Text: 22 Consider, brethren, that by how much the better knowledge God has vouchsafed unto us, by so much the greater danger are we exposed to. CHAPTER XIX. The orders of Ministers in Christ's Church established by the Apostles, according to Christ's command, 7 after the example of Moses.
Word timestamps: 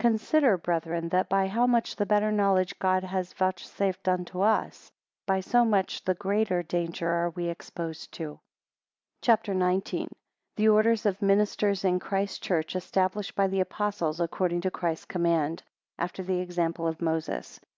22 0.00 0.12
Consider, 0.14 0.56
brethren, 0.56 1.08
that 1.10 1.28
by 1.28 1.46
how 1.46 1.66
much 1.66 1.94
the 1.94 2.06
better 2.06 2.32
knowledge 2.32 2.78
God 2.78 3.04
has 3.04 3.34
vouchsafed 3.34 4.08
unto 4.08 4.40
us, 4.40 4.90
by 5.26 5.40
so 5.40 5.62
much 5.62 6.02
the 6.06 6.14
greater 6.14 6.62
danger 6.62 7.06
are 7.06 7.28
we 7.28 7.48
exposed 7.50 8.10
to. 8.12 8.40
CHAPTER 9.20 9.52
XIX. 9.52 10.08
The 10.56 10.68
orders 10.70 11.04
of 11.04 11.20
Ministers 11.20 11.84
in 11.84 11.98
Christ's 11.98 12.38
Church 12.38 12.74
established 12.74 13.34
by 13.34 13.46
the 13.46 13.60
Apostles, 13.60 14.20
according 14.22 14.62
to 14.62 14.70
Christ's 14.70 15.04
command, 15.04 15.58
7 15.96 15.96
after 15.98 16.22
the 16.22 16.40
example 16.40 16.86
of 16.88 17.02
Moses. 17.02 17.60